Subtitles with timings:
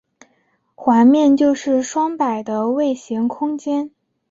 [0.73, 3.91] 环面就是双摆的位形空间。